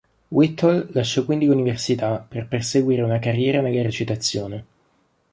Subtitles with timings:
[0.31, 4.65] Whittle lasciò quindi l'università per perseguire una carriera nella recitazione.